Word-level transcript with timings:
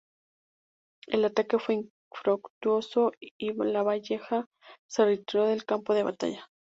El 1.05 1.25
ataque 1.25 1.59
fue 1.59 1.75
infructuoso, 2.11 3.11
y 3.19 3.53
Lavalleja 3.53 4.47
se 4.89 5.05
retiró 5.05 5.45
del 5.45 5.63
campo 5.63 5.93
de 5.93 6.01
batalla. 6.01 6.49